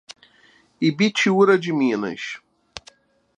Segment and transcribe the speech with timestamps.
[0.89, 2.41] Ibitiúra de Minas